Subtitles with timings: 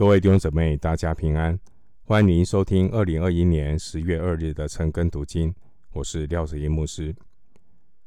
[0.00, 1.60] 各位弟兄姊妹，大家平安！
[2.04, 5.54] 欢迎您收听二零二一年十月二日的晨更读经，
[5.92, 7.14] 我是廖子英牧师。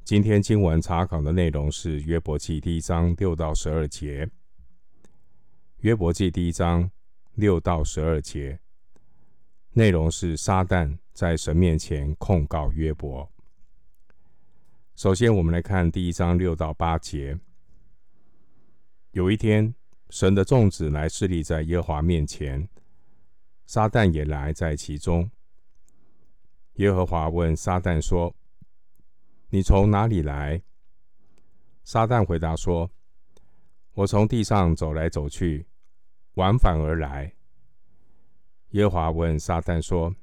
[0.03, 4.27] 今天经文查考的内容是约伯记第一章六到十二节。
[5.81, 6.89] 约伯记第一章
[7.35, 8.59] 六到十二节
[9.73, 13.31] 内容是撒旦在神面前控告约伯。
[14.95, 17.37] 首先，我们来看第一章六到八节。
[19.11, 19.75] 有一天，
[20.13, 22.69] 神的众子来侍立在耶和华面前，
[23.65, 25.27] 撒旦也来在其中。
[26.73, 28.31] 耶和华问撒旦说
[29.49, 30.61] ：“你从哪里来？”
[31.83, 32.91] 撒旦回答说
[33.95, 35.65] ：“我从地上走来走去，
[36.35, 37.33] 往返而来。”
[38.69, 40.15] 耶和华问撒旦说：“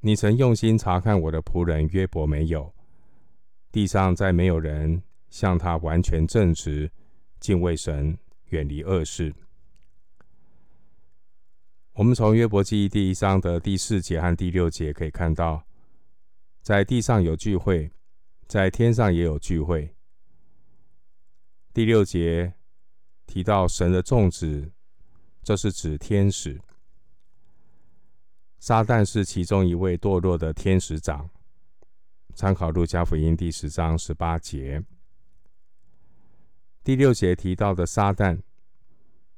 [0.00, 2.70] 你曾用心察看我的仆人约伯没有？
[3.72, 6.92] 地上再没有人像他完全正直，
[7.40, 8.14] 敬畏神。”
[8.48, 9.34] 远离恶事。
[11.92, 15.66] 我们从约伯记第一章的第四节和第六节可以看到，
[16.60, 17.90] 在地上有聚会，
[18.46, 19.94] 在天上也有聚会。
[21.72, 22.52] 第六节
[23.26, 24.70] 提到神的众子，
[25.42, 26.60] 这是指天使。
[28.58, 31.30] 撒旦是其中一位堕落的天使长。
[32.34, 34.84] 参考路加福音第十章十八节。
[36.86, 38.40] 第六节提到的撒旦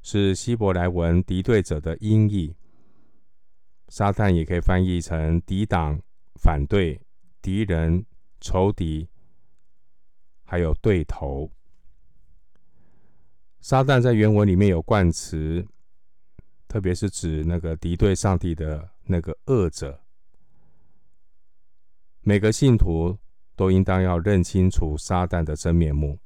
[0.03, 2.55] 是希伯来文敌对者的音译，
[3.89, 5.99] 撒旦也可以翻译成抵挡、
[6.35, 7.01] 反对、
[7.41, 8.05] 敌人、
[8.39, 9.09] 仇敌，
[10.45, 11.51] 还有对头。
[13.61, 15.67] 撒旦在原文里面有冠词，
[16.69, 19.99] 特别是指那个敌对上帝的那个恶者。
[22.21, 23.17] 每个信徒
[23.57, 26.19] 都应当要认清楚撒旦的真面目。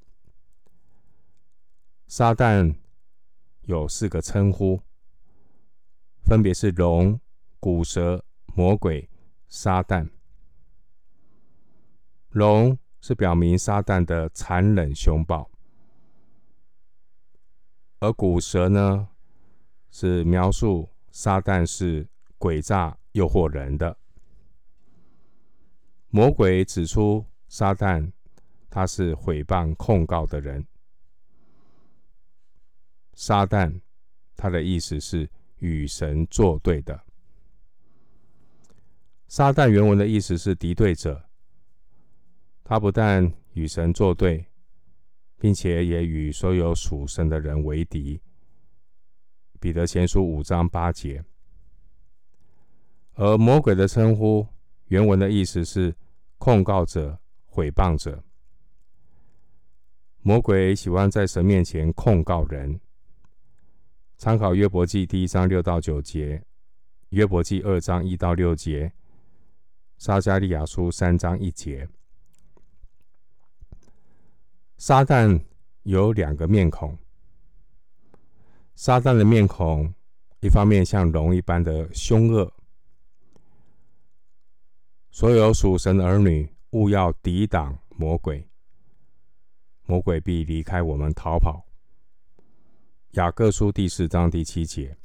[2.14, 2.74] 撒旦
[3.62, 4.82] 有四个称呼，
[6.20, 7.18] 分别是龙、
[7.58, 8.22] 古蛇、
[8.54, 9.08] 魔鬼、
[9.48, 10.06] 撒旦。
[12.28, 15.50] 龙是表明撒旦的残忍凶暴，
[18.00, 19.08] 而古蛇呢，
[19.90, 22.06] 是描述撒旦是
[22.38, 23.96] 诡诈诱惑人的。
[26.10, 28.12] 魔鬼指出撒旦
[28.68, 30.66] 他是毁谤控告的人。
[33.14, 33.80] 撒旦，
[34.36, 35.28] 他的意思是
[35.58, 37.00] 与神作对的。
[39.28, 41.24] 撒旦原文的意思是敌对者，
[42.62, 44.46] 他不但与神作对，
[45.38, 48.20] 并且也与所有属神的人为敌。
[49.58, 51.24] 彼得前书五章八节。
[53.14, 54.46] 而魔鬼的称呼，
[54.86, 55.94] 原文的意思是
[56.38, 57.18] 控告者、
[57.50, 58.24] 诽谤者。
[60.22, 62.80] 魔鬼喜欢在神面前控告人。
[64.22, 66.40] 参考约伯记第一章六到九节，
[67.08, 68.92] 约伯记二章一到六节，
[69.98, 71.88] 撒迦利亚书三章一节。
[74.76, 75.42] 撒旦
[75.82, 76.96] 有两个面孔。
[78.76, 79.92] 撒旦的面孔，
[80.38, 82.48] 一方面像龙一般的凶恶。
[85.10, 88.48] 所有属神的儿女，务要抵挡魔鬼，
[89.86, 91.66] 魔鬼必离开我们逃跑。
[93.12, 94.96] 雅各书第四章第七节，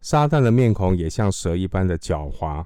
[0.00, 2.64] 撒旦的面孔也像蛇一般的狡猾，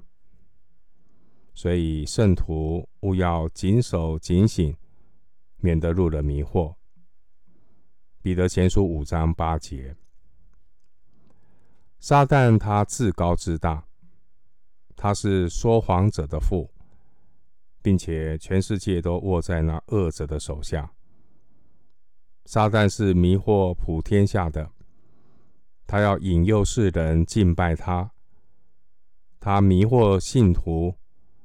[1.55, 4.77] 所以圣徒务要谨守警醒，
[5.57, 6.75] 免得入了迷惑。
[8.21, 9.97] 彼得前书五章八节，
[12.01, 13.87] 撒旦他自高自大，
[14.95, 16.71] 他是说谎者的父，
[17.81, 20.93] 并且全世界都握在那恶者的手下。
[22.45, 24.71] 撒旦是迷惑普天下的，
[25.87, 28.11] 他要引诱世人敬拜他。
[29.41, 30.95] 他迷惑信徒，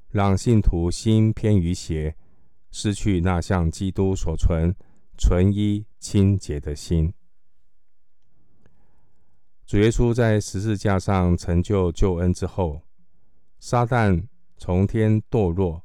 [0.10, 2.16] 让信徒心偏于邪，
[2.72, 4.76] 失去那向基督所存
[5.18, 7.14] 纯一清洁的心。
[9.66, 12.82] 主耶稣在十字架上成就救恩之后，
[13.60, 15.84] 撒旦从天堕落，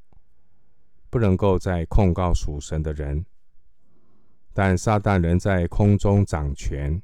[1.11, 3.27] 不能够再控告属神的人。
[4.55, 7.03] 但撒旦仍在空中掌权。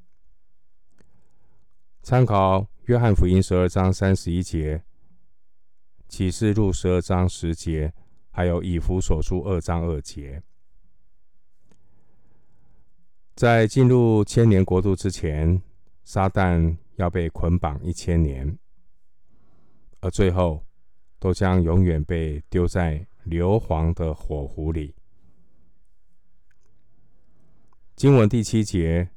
[2.01, 4.83] 参考约翰福音十二章三十一节、
[6.09, 7.93] 启示录十二章十节，
[8.31, 10.43] 还有以弗所书二章二节。
[13.35, 15.61] 在进入千年国度之前，
[16.05, 18.59] 撒旦要被捆绑一千年，
[20.01, 20.65] 而最后
[21.19, 24.95] 都将永远被丢在硫磺的火湖里。
[28.01, 29.11] 经文第七节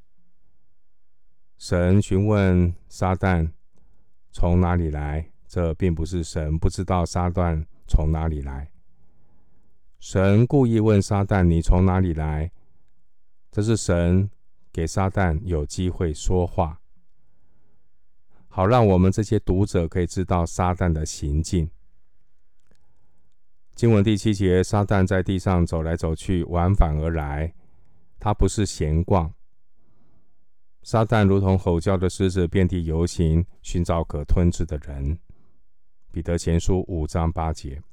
[1.57, 3.50] 神询问撒旦
[4.30, 8.74] 从哪里来，这并不是神不知道撒旦从哪里来。
[10.00, 12.51] 神故意问撒旦：“你从哪里来？”
[13.50, 14.30] 这是神
[14.74, 16.81] 给撒旦有机会说话，
[18.50, 21.69] 好让我们这些读者可以知道撒旦的行径。
[23.75, 27.53] 经文第七节，撒旦在地上走来走去，往返而来，
[28.24, 29.34] 他不是闲逛。
[30.81, 35.20] 撒旦如同吼叫的狮子，遍地游行，寻找可吞吃的人。
[36.10, 37.84] 彼得前书五章八节。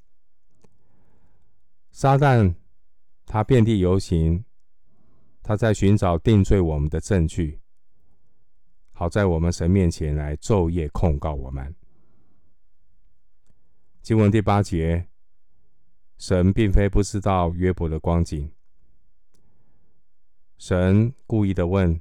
[1.91, 2.55] 撒旦
[3.27, 4.44] 他遍地游行，
[5.43, 7.59] 他在寻找定罪我们的证据，
[8.93, 11.75] 好在我们神面前来昼夜控告我们。
[14.00, 15.09] 经文第八节，
[16.19, 18.53] 神并非不知道约伯的光景，
[20.61, 21.99] 神故意的问：“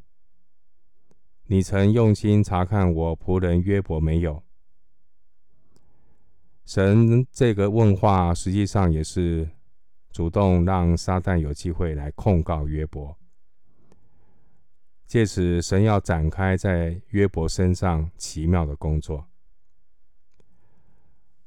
[1.47, 4.43] 你曾用心查看我仆人约伯没有？”
[6.65, 9.49] 神这个问话，实际上也是。
[10.11, 13.15] 主动让撒旦有机会来控告约伯，
[15.05, 19.27] 借此神要展开在约伯身上奇妙的工作，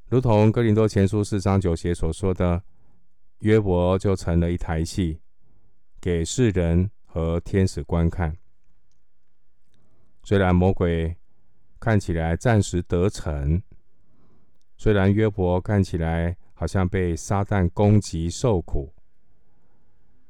[0.09, 2.62] 如同哥林多前书四章九节所说的，
[3.41, 5.19] 约伯就成了一台戏，
[6.00, 8.37] 给世人和天使观看。
[10.23, 11.17] 虽然魔鬼
[11.79, 13.62] 看起来暂时得逞，
[14.76, 16.37] 虽然约伯看起来。
[16.55, 18.94] 好像被撒旦攻击受苦，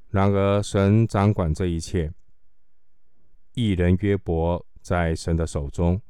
[0.08, 2.10] 然而神掌管这一切。
[3.52, 6.00] 义人约伯在神的手中，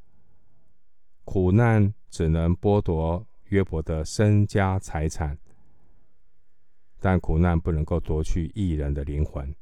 [1.25, 5.37] 苦难只能剥夺约伯的身家财产，
[7.01, 9.53] 但苦难不能够夺去义人的灵魂。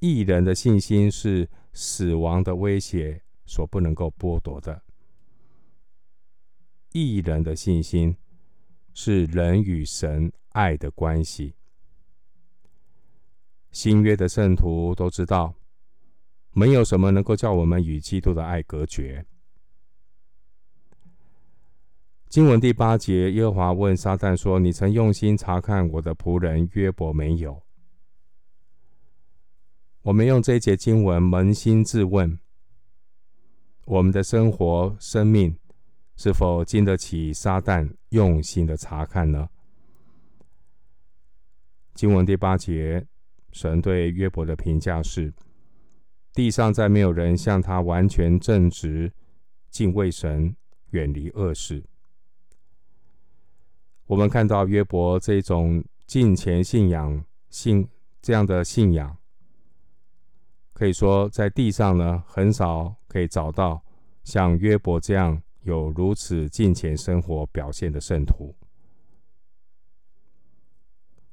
[0.00, 4.82] 义人的信心是死亡的威胁所不能够剥夺的，
[6.92, 8.16] 义人的信心。
[9.00, 11.54] 是人与神爱的关系。
[13.70, 15.54] 新约的圣徒都知道，
[16.50, 19.24] 没有什么能够叫我们与基督的爱隔绝。
[22.28, 27.62] 经文第八节，耶和华问撒旦说：“你曾用心查看我的仆人约伯没有？”
[30.08, 32.38] 我们用这一节经文扪心自问：
[33.84, 35.54] 我们的生活、生命。
[36.16, 39.50] 是否经得起撒旦用心的查看呢？
[41.92, 43.06] 经文第八节，
[43.52, 45.34] 神对约伯的评价是：
[46.32, 49.12] 地上再没有人像他完全正直、
[49.68, 50.56] 敬畏神、
[50.92, 51.84] 远离恶事。
[54.06, 57.86] 我们看到约伯这种敬虔信仰、信
[58.22, 59.17] 这样的信仰，
[60.78, 63.82] 可以说在地上呢，很少可以找到
[64.22, 65.42] 像约伯这样。
[65.62, 68.54] 有如此敬虔生活表现的圣徒。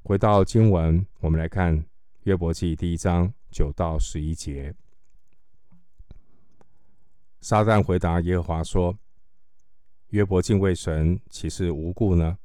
[0.01, 1.85] 回到经文，我们来看
[2.23, 4.73] 约伯记第一章九到十一节。
[7.39, 8.97] 撒旦回答耶和华说
[10.09, 12.37] ：“约伯敬畏神，岂是无故呢？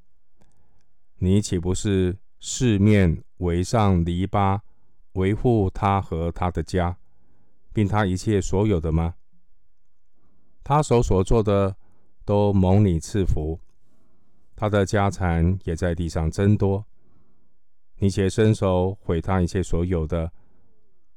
[1.16, 4.60] 你岂不是四面围上篱笆，
[5.12, 6.96] 维护他和他的家，
[7.72, 9.14] 并他一切所有的吗？
[10.62, 11.76] 他手所做的。”
[12.22, 13.58] 都蒙你赐福，
[14.54, 16.84] 他的家产也在地上增多。
[17.96, 20.30] 你且伸手毁他一切所有的，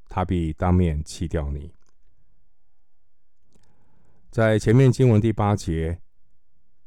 [0.10, 1.72] 他必当面弃掉你。
[4.32, 6.02] 在前面经文第八节，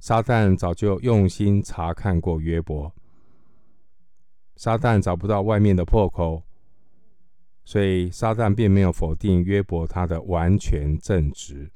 [0.00, 2.92] 撒旦早就用心查看过约伯，
[4.56, 6.42] 撒旦找不到外面的破口，
[7.66, 11.68] 所以撒旦并没有否定约伯他的完全正直。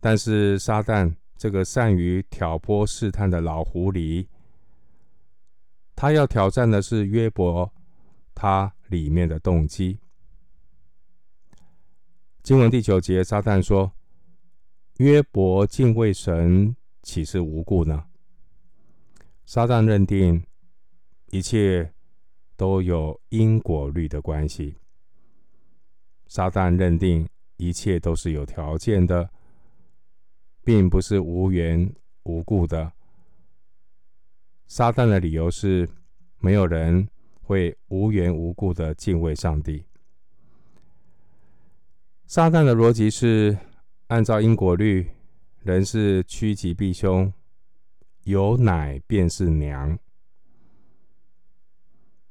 [0.00, 4.26] 但是撒旦这个善于挑拨试探的老狐狸，
[5.94, 7.72] 他要挑战的是约伯
[8.34, 10.00] 他里面的动机。
[12.42, 13.92] 经文第九节，撒旦说
[14.98, 18.06] ：“约伯敬畏神，岂是无故呢？”
[19.46, 20.44] 撒旦认定
[21.26, 21.92] 一切
[22.60, 24.76] 都有因果律的关系。
[26.28, 27.26] 撒旦认定
[27.56, 29.30] 一切都是有条件的。
[30.62, 31.90] 并不是无缘
[32.24, 32.92] 无故的。
[34.66, 35.88] 撒旦的理由是，
[36.38, 37.08] 没有人
[37.40, 39.82] 会无缘无故的敬畏上帝。
[42.26, 43.56] 撒旦的逻辑是，
[44.08, 45.08] 按照因果律，
[45.62, 47.32] 人是趋吉避凶，
[48.24, 49.98] 有奶便是娘。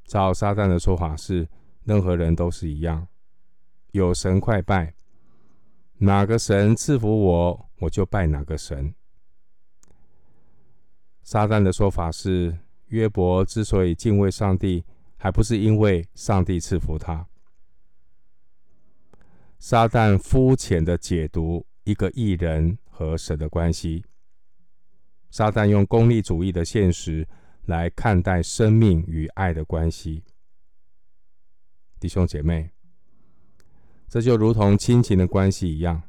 [0.10, 1.48] 照撒旦的说法是，
[1.84, 3.08] 任何人都是一样，
[3.92, 4.96] 有神快拜，
[6.00, 8.96] 哪个神赐福我，我就拜哪个神。
[11.22, 14.84] 撒旦的说法是，约伯之所以敬畏上帝，
[15.16, 17.28] 还不是因为上帝赐福他。
[19.60, 24.04] 撒旦肤浅的解读一个义人和神的关系。
[25.30, 27.28] 撒旦用功利主义的现实
[27.70, 30.24] 来看待生命与爱的关系。
[32.00, 32.72] 弟兄姐妹，
[34.08, 36.02] 这就如同亲情的关系一样，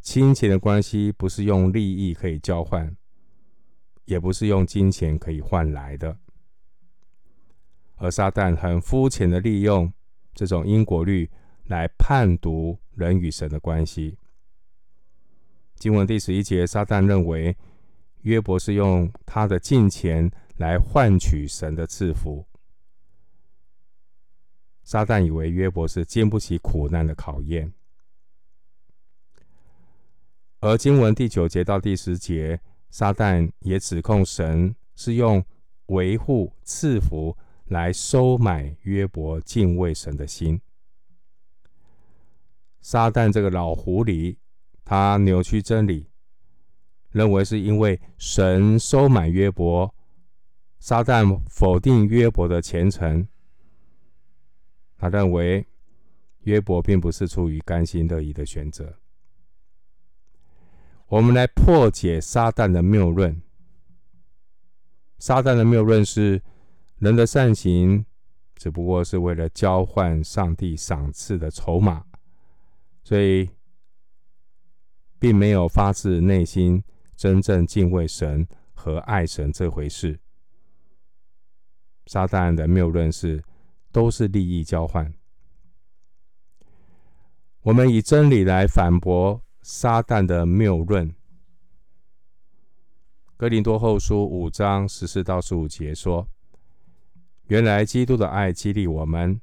[0.00, 2.96] 亲情的关系不是用利益可以交换，
[4.04, 6.16] 也不是用金钱可以换来的。
[7.96, 9.92] 而撒旦很肤浅的利用
[10.32, 11.28] 这种因果律
[11.64, 14.16] 来判读人与神的关系。
[15.74, 17.56] 经文第十一节，撒旦认为
[18.20, 20.30] 约伯是用他的金钱
[20.62, 22.46] 来换取神的赐福。
[24.84, 27.72] 撒旦以为约伯是经不起苦难的考验，
[30.60, 35.44] 而经文第九节到第十节，撒旦也指控神是用
[35.86, 40.60] 维护赐福来收买约伯敬畏神的心。
[42.80, 44.36] 撒旦这个老狐狸，
[44.84, 46.06] 他扭曲真理，
[47.10, 49.92] 认为是因为神收买约伯，
[50.82, 53.24] 撒旦否定约伯的虔诚。
[54.98, 55.64] 他认为
[56.40, 58.92] 约伯并不是出于甘心乐意的选择。
[61.06, 63.40] 我们来破解撒旦的谬论。
[65.20, 66.42] 撒旦的谬论是
[66.98, 68.04] 人的善行
[68.56, 72.04] 只不过是为了交换上帝赏赐的筹码，
[73.04, 73.48] 所以
[75.20, 76.82] 并没有发自内心
[77.14, 80.18] 真正敬畏神和爱神这回事。
[82.06, 83.42] 撒旦的谬论是。
[83.94, 85.12] 都是利益交换。
[87.60, 91.14] 我们以真理来反驳撒旦的谬论。
[93.36, 96.26] 哥林多后书五章十四到十五节说
[97.48, 99.38] ：“原来基督的爱激励我们，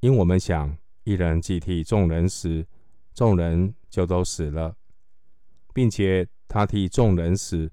[0.00, 2.66] 因我们想，一人既替众人死，
[3.12, 4.74] 众人就都死了，
[5.74, 7.70] 并且他替众人死，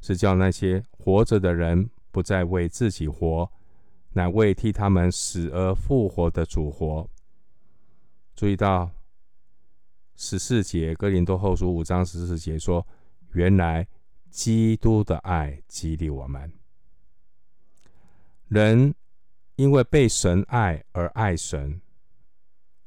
[0.00, 3.50] 是叫那些活着的人不再为自己活。”
[4.14, 7.08] 乃为替他们死而复活的主活。
[8.36, 8.90] 注意到
[10.16, 12.86] 十四节，哥林多后书五章十四节说
[13.32, 13.88] ：“原来
[14.28, 16.52] 基督的爱激励我们，
[18.48, 18.94] 人
[19.56, 21.80] 因为被神爱而爱神，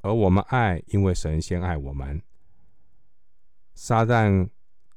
[0.01, 2.21] 而我们爱，因为神先爱我们。
[3.73, 4.47] 撒旦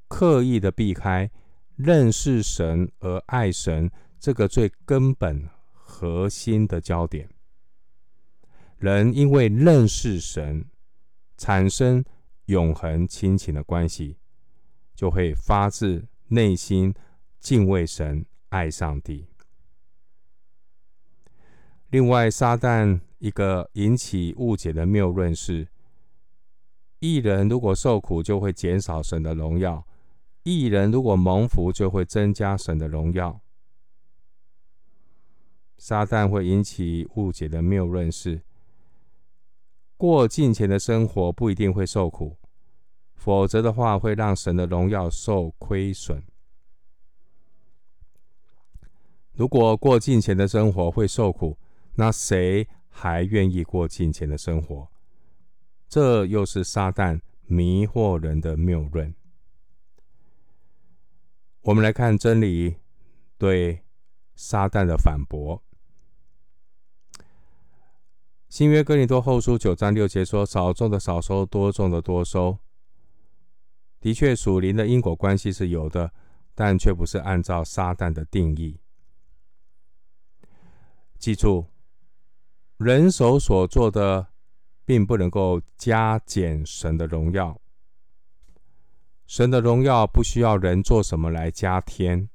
[0.08, 1.30] 刻意的避开
[1.74, 5.48] 认识神而爱神这个最根本。”
[5.90, 7.28] 核心的焦点，
[8.76, 10.66] 人因为认识神，
[11.36, 12.04] 产生
[12.44, 14.16] 永恒亲情的关系，
[14.94, 16.94] 就会发自内心
[17.40, 19.26] 敬畏神、爱上帝。
[21.88, 25.66] 另外，撒旦一个引起误解的谬论是：
[27.00, 29.82] 义人如果受苦，就会减少神的荣耀；
[30.44, 33.40] 义人如果蒙福，就会增加神的荣耀。
[35.78, 38.42] 撒旦会引起误解的谬论是：
[39.96, 42.36] 过境前的生活不一定会受苦，
[43.14, 46.22] 否则的话会让神的荣耀受亏损。
[49.32, 51.56] 如果过境前的生活会受苦，
[51.94, 54.90] 那谁还愿意过境前的生活？
[55.88, 59.14] 这又是撒旦迷惑人的谬论。
[61.62, 62.76] 我们来看真理
[63.38, 63.80] 对
[64.34, 65.62] 撒旦的反驳。
[68.48, 72.58] 新约哥林多后书九章六节说：“少种的少收，多种的多收。”
[74.00, 76.10] 的确，属灵的因果关系是有的，
[76.54, 78.80] 但却不是按照撒旦的定义。
[81.18, 81.66] 记住，
[82.78, 84.28] 人手所做的，
[84.86, 87.60] 并不能够加减神的荣耀。
[89.26, 92.30] 神的荣耀不需要人做什么来加添。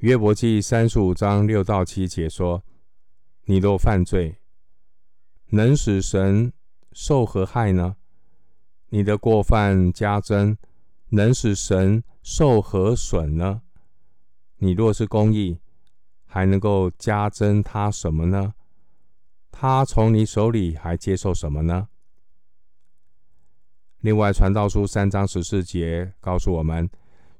[0.00, 2.64] 约伯记三十五章六到七节说
[3.44, 4.38] ：“你若犯罪，
[5.50, 6.54] 能使神
[6.92, 7.96] 受何害呢？
[8.88, 10.56] 你的过犯加增，
[11.10, 13.60] 能使神受何损呢？
[14.56, 15.58] 你若是公义，
[16.24, 18.54] 还能够加增他什么呢？
[19.50, 21.88] 他从你手里还接受什么呢？”
[24.00, 26.88] 另外，传道书三章十四节告诉我们。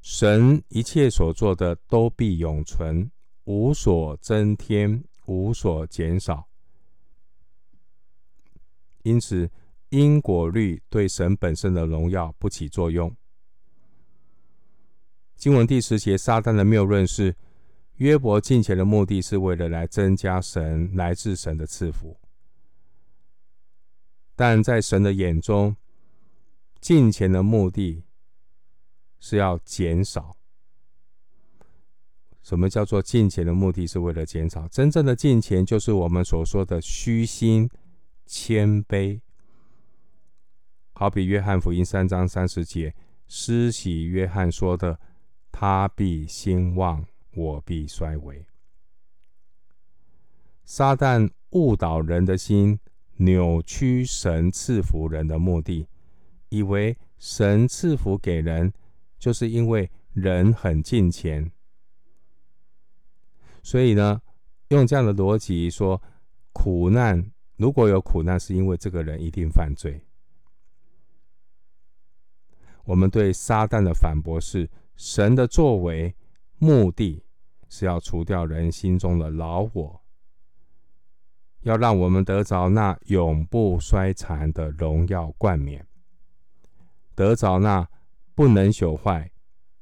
[0.01, 3.11] 神一切所做的都必永存，
[3.45, 6.49] 无所增添，无所减少。
[9.03, 9.51] 因此，
[9.91, 13.15] 因果律对神本身的荣耀不起作用。
[15.37, 17.35] 经文第十节，撒旦的谬论是
[17.97, 22.19] 约伯进前的目的是为了来增加神来自神的赐福，
[24.37, 25.77] 但在神的眼中，
[26.81, 28.05] 进前的目的
[29.21, 30.35] 是要减少。
[32.43, 34.67] 什么叫做进钱的目的是为了减少？
[34.67, 37.71] 真正的进钱就是我们所说的虚心。
[38.33, 39.21] 谦卑，
[40.93, 42.95] 好比约翰福音三章三十节，
[43.27, 45.01] 施洗约翰说的
[45.51, 48.47] ：“他必兴旺，我必衰微。”
[50.65, 52.79] 撒旦误导人的心，
[53.17, 55.89] 扭曲神赐福人的目的，
[56.51, 58.73] 以为神赐福给人，
[59.21, 61.53] 就是因为人很敬虔。
[63.63, 64.21] 所以呢，
[64.71, 66.03] 用这样的逻辑说，
[66.53, 67.31] 苦难。
[67.57, 70.03] 如果有苦难，是因为这个人一定犯罪。
[72.85, 76.17] 我们对撒旦的反驳是：神的作为
[76.57, 77.23] 目的
[77.69, 80.03] 是要除掉人心中的老我，
[81.61, 85.87] 要让我们得着那永不衰残的荣耀冠冕，
[87.15, 87.87] 得着那
[88.35, 89.31] 不能朽坏、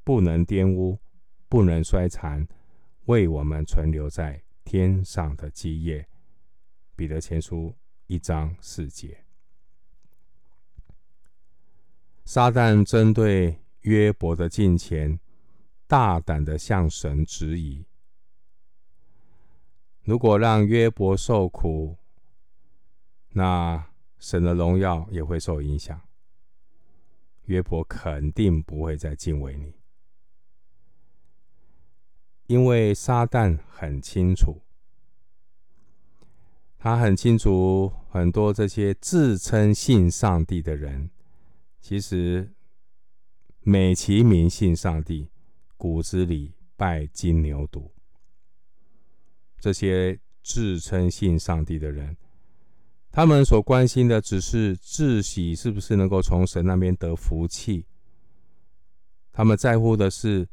[0.05, 0.99] 不能玷污、
[1.49, 2.47] 不能衰残，
[3.05, 6.07] 为我们存留在天上的基业。
[6.97, 7.75] 彼得前书
[8.07, 9.25] 一章四节，
[12.25, 15.21] 撒旦针对约伯的近前，
[15.87, 17.85] 大胆的向神质疑：
[20.03, 21.97] 如果让约伯受苦，
[23.31, 26.01] 那神的荣耀也会受影响。
[27.49, 29.73] 约伯肯定不会再敬畏你，
[32.47, 34.61] 因为撒旦很清楚。
[36.79, 41.11] 他很清楚，很多这些自称信上帝的人，
[41.81, 42.53] 其实
[43.63, 45.31] 美其名信上帝，
[45.79, 47.91] 骨子里拜金牛犊。
[49.59, 52.17] 这些自称信上帝的人，
[53.11, 57.87] 他们所关心的只是自己是不是能够从神那边得福气，
[59.33, 60.49] 他们在乎的是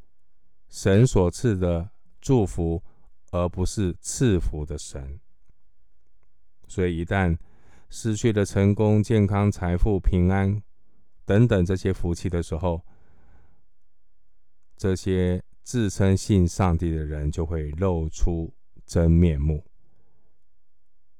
[0.69, 1.89] 神所赐的
[2.19, 2.81] 祝福，
[3.31, 5.19] 而不是赐福的神。
[6.67, 7.37] 所以，一旦
[7.89, 10.61] 失去了成功、健康、财富、平安
[11.23, 12.81] 等等这些福气的时候，
[14.75, 18.51] 这些自称信上帝的人就会露出
[18.85, 19.63] 真面目，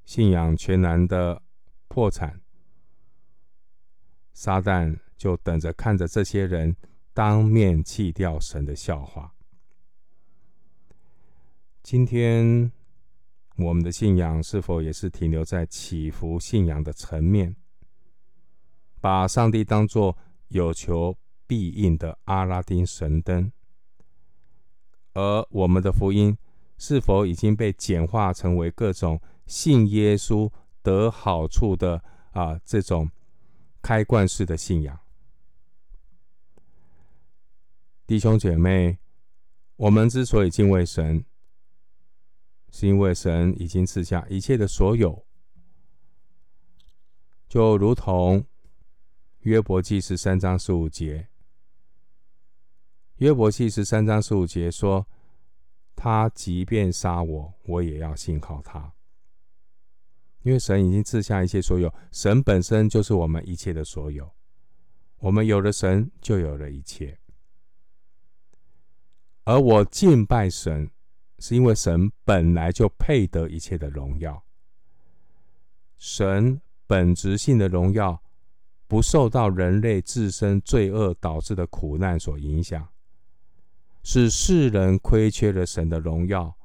[0.06, 1.42] 信仰全然的
[1.88, 2.40] 破产。
[4.32, 6.74] 撒旦就等着看着这些人
[7.12, 9.34] 当面弃掉神的笑话。
[11.82, 12.72] 今天。
[13.58, 17.56] 我们的信仰是否也是停留在祈福信仰的层面，
[19.00, 20.14] 把上帝当作
[20.48, 21.16] 有求
[21.46, 23.50] 必应的阿拉丁神灯？
[25.14, 26.36] 而我们的福音
[26.76, 30.50] 是否已经被简化成为各种信耶稣
[30.82, 33.10] 得好处的啊这种
[33.80, 34.98] 开罐式的信仰？
[38.06, 38.98] 弟兄姐妹，
[39.76, 41.24] 我们之所以敬畏神。
[42.68, 45.24] 是因为神已经赐下一切的所有，
[47.48, 48.44] 就如同
[49.38, 51.28] 约伯记十三章十五节，
[53.16, 55.06] 约伯记十三章十五节说
[55.96, 58.92] ：“他即便杀我，我也要信靠他。”
[60.46, 64.32] 因为神已经赐下一切所有，神本身就是我们一切的所有，
[65.18, 67.18] 我们有了神，就有了一切。
[69.42, 70.88] 而我敬拜神。
[71.38, 74.42] 是因为神本来就配得一切的荣耀，
[75.98, 78.22] 神本质性的荣耀
[78.86, 82.88] 不受到人类自身罪恶导致的苦难所影响，
[84.02, 86.56] 是世人亏缺了神的荣耀，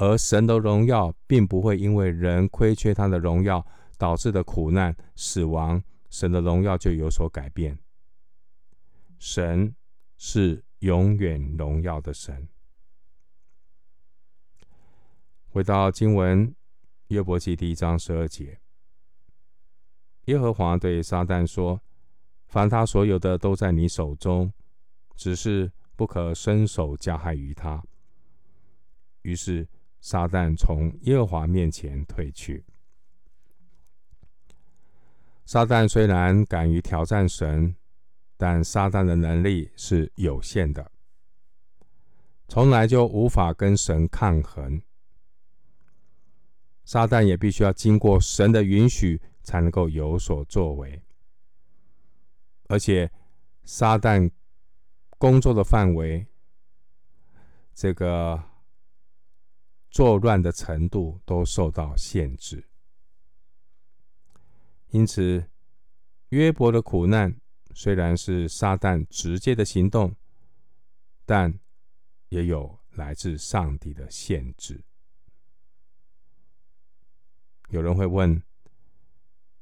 [0.00, 3.64] 而神的荣耀并不会因为人亏缺他的荣耀
[3.98, 7.78] 导致的苦难、死亡，神的荣耀就有所改变。
[9.18, 9.76] 神
[10.16, 12.48] 是永远荣耀的神。
[15.50, 16.54] 回到经文，
[17.08, 18.58] 约伯记第一章十二节，
[20.24, 21.78] 耶和华对撒旦说
[22.48, 24.50] ：“凡他所有的都在你手中，
[25.14, 27.84] 只是不可伸手加害于他。”
[29.20, 29.68] 于是
[30.00, 32.64] 撒旦从耶和华面前退去。
[35.44, 37.74] 撒旦虽然敢于挑战神，
[38.36, 40.90] 但撒旦的能力是有限的，
[42.48, 44.80] 从来就无法跟神抗衡。
[46.84, 51.02] 撒旦也必须要经过神的允许才能够有所作为，
[52.68, 53.10] 而且
[53.64, 54.30] 撒旦
[55.18, 56.26] 工作的范围，
[57.74, 58.42] 这个
[59.90, 62.64] 作乱的程度都受到限制。
[64.90, 65.44] 因此，
[66.30, 67.36] 约伯的苦难
[67.74, 70.14] 虽然是撒旦直接的行动，
[71.24, 71.58] 但
[72.28, 74.82] 也有来自上帝的限制。
[77.68, 78.42] 有人会问：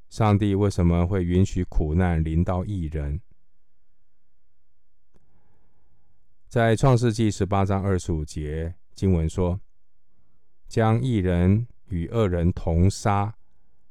[0.09, 3.21] 上帝为什么会允许苦难临到义人？
[6.49, 9.61] 在创世纪十八章二十五节经文说
[10.68, 13.35] ：“将一人与二人同杀，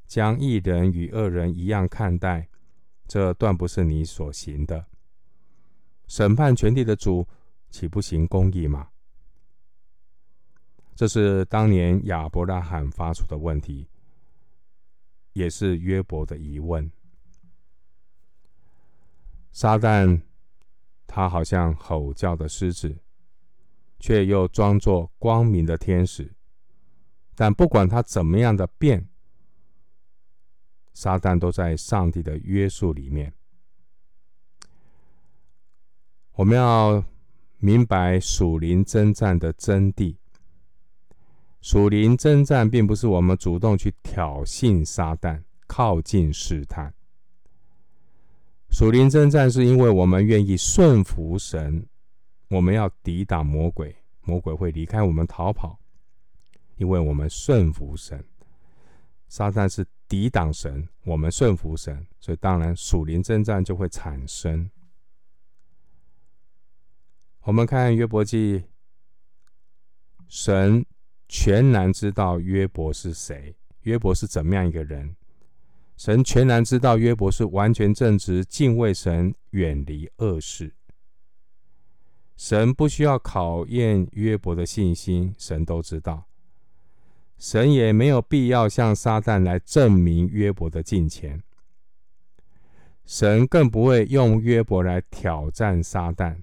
[0.06, 2.48] 将一人与二人一样看待，
[3.08, 4.86] 这断不是你所行的。
[6.08, 7.28] 审判全地的主
[7.70, 8.90] 岂不行公义吗？”
[10.96, 13.90] 这是当年亚伯拉罕发出的问题。
[15.34, 16.92] 也是约伯的疑问。
[19.52, 20.20] 撒旦，
[21.06, 22.98] 他好像吼叫的狮子，
[24.00, 26.34] 却又装作光明的天使。
[27.40, 29.08] 但不管他怎么样的变，
[30.92, 33.32] 撒旦都在上帝的约束里面。
[36.34, 37.04] 我们要
[37.60, 40.16] 明白属灵征战的真谛。
[41.62, 46.92] 属灵征战并不是我们主动去挑衅撒旦、靠近试探。
[48.72, 51.86] 属灵征战是因为我们愿意顺服神，
[52.48, 55.80] 我们要抵挡魔鬼，魔鬼会离开我们逃跑，
[56.78, 58.24] 因为我们顺服神。
[59.28, 64.70] 撒旦是抵挡神，我们顺服神，所以当然属灵征战就会产生。
[67.42, 68.64] 我们看约伯记，
[70.28, 70.86] 神。
[71.30, 75.14] 全然知道约伯是谁，约伯是怎么样一个人。
[75.98, 80.74] 神全然知道约伯是完全正直、敬畏神、远离恶事。
[82.38, 86.27] 神不需要考验约伯的信心，神都知道。
[87.38, 91.42] 神也没有必要向撒旦来证明约伯的敬虔。
[93.06, 96.42] 神更不会用约伯来挑战撒旦。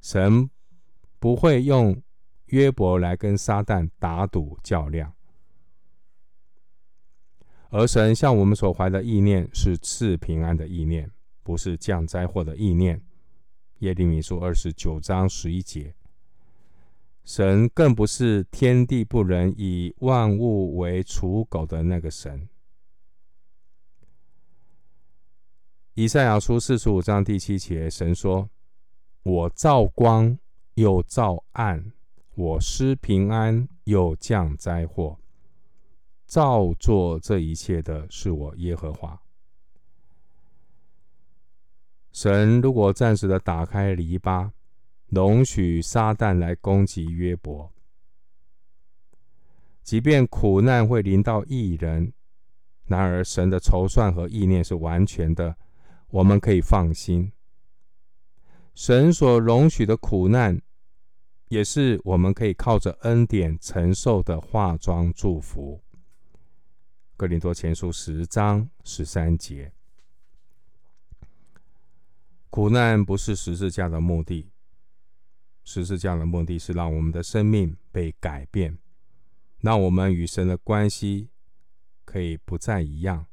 [0.00, 0.50] 神
[1.18, 2.02] 不会用。
[2.46, 5.14] 约伯来跟撒旦打赌较量，
[7.70, 11.10] 而神向我们所怀的意念是赐平安的意念，
[11.42, 13.00] 不是降灾祸的意念。
[13.78, 15.94] 耶利米书二十九章十一节，
[17.24, 22.48] 神更不是天地不仁、以万物为刍狗的那个神。
[25.94, 28.48] 以赛亚书四十五章第七节，神说
[29.22, 30.38] ：“我造光，
[30.74, 31.92] 又造暗。”
[32.34, 35.18] 我施平安，又降灾祸，
[36.24, 39.20] 造作这一切的是我耶和华。
[42.10, 44.50] 神如果暂时的打开篱笆，
[45.12, 47.72] 容许撒旦来攻击约伯，
[49.84, 52.12] 即便苦难会临到义人，
[52.86, 55.56] 然而神的筹算和意念是完全的，
[56.08, 57.30] 我们可以放心。
[58.74, 60.60] 神所容许的苦难。
[61.48, 65.82] 也是我们可以靠着恩典承受的化妆祝福。
[67.14, 69.70] 哥林多前书十章十三节，
[72.48, 74.50] 苦难不是十字架的目的，
[75.64, 78.78] 十字架的目的是让我们的生命被改变，
[79.60, 81.30] 让我们与神的关系
[82.04, 83.26] 可以不再一样。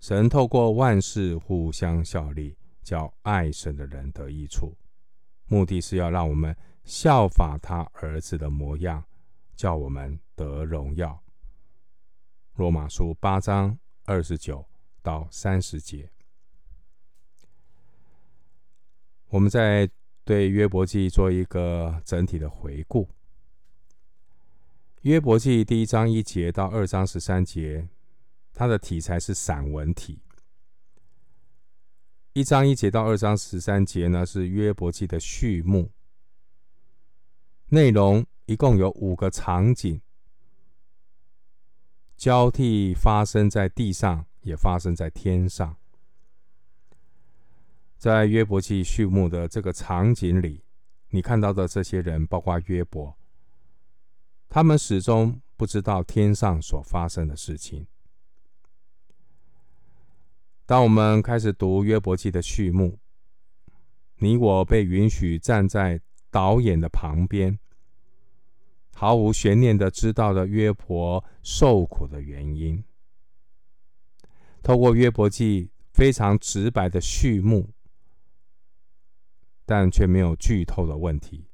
[0.00, 4.76] 神透过万事互相效力，叫爱神的人得益处。
[5.46, 9.04] 目的是要让我们效法他儿子的模样，
[9.54, 11.22] 叫我们得荣耀。
[12.54, 14.66] 罗马书八章二十九
[15.00, 16.10] 到三十节，
[19.28, 19.88] 我们在
[20.24, 23.08] 对约伯记做一个整体的回顾。
[25.02, 27.88] 约伯记第一章一节到二章十三节，
[28.54, 30.20] 它的题材是散文体。
[32.34, 35.90] 一章一节到二章十三节呢，是约伯记的序幕，
[37.70, 40.00] 内容一共有五个场景，
[42.16, 45.76] 交替发生在地上，也发生在天上。
[48.02, 50.64] 在约伯记序幕的这个场景里，
[51.10, 53.16] 你看到的这些人，包括约伯，
[54.48, 57.86] 他们始终不知道天上所发生的事情。
[60.66, 62.98] 当我们开始读约伯记的序幕，
[64.16, 67.56] 你我被允许站在导演的旁边，
[68.96, 72.82] 毫无悬念的知道了约伯受苦的原因。
[74.60, 77.70] 透过约伯记非常直白的序幕，
[79.72, 81.46] 但却没有剧透的问题，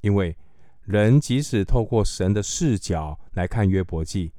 [0.00, 0.34] 因为
[0.80, 4.32] 人即使透过神的视角来看约伯记，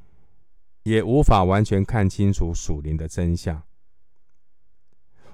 [0.81, 3.61] 也无法完全看清楚属灵的真相。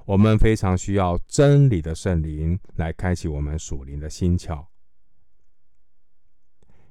[0.03, 4.65] 我们非常需要真理的圣灵来开启我们属灵的心窍。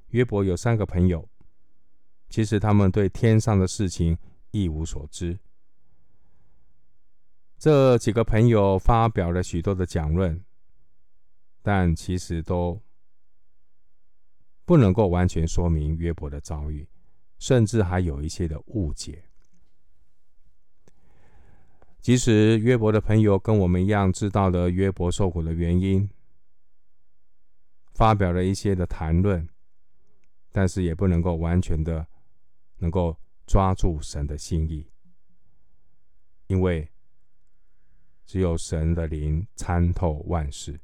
[0.07, 1.29] 约伯有三个朋友，
[2.31, 4.17] 其实他们对天上的事情
[4.49, 5.37] 一无所知。
[7.61, 10.43] 这几个朋友发表了许多的讲论，
[11.61, 12.81] 但其实都
[14.65, 16.89] 不能够完全说明约伯的遭遇，
[17.37, 19.25] 甚至还有一些的误解。
[21.99, 26.09] 即使约伯的朋友跟我们一样知道了约伯受苦的原因，
[27.93, 29.47] 发表了一些的谈论，
[30.51, 32.07] 但是也不能够完全的
[32.77, 34.87] 能够抓住神的心意，
[36.47, 36.89] 因为
[38.31, 40.79] 只有神的灵参透万事，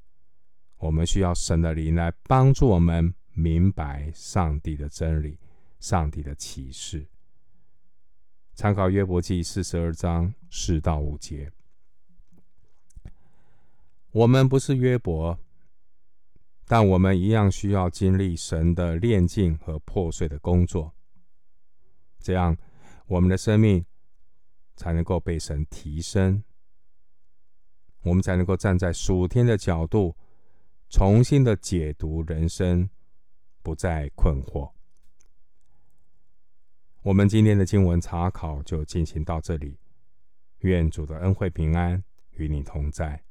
[0.80, 5.40] 我们需要神的灵来帮助我们明白上帝的真理、
[5.80, 7.08] 上帝的启示。
[8.54, 11.50] 参考约伯记四十二章四到五节。
[14.12, 15.40] 我们不是约伯，
[16.66, 20.94] 但我们一样需要经历神的炼净和破碎的工作，
[22.20, 22.58] 这样
[23.06, 23.86] 我们的生命
[24.76, 26.44] 才能够被神提升，
[28.08, 30.16] 我们才能够站在属天的角度，
[30.90, 32.90] 重新的解读人生，
[33.62, 34.72] 不再困惑。
[37.04, 39.78] 我们今天的经文查考就进行到这里，
[40.60, 43.27] 愿主的恩惠平安与你同在。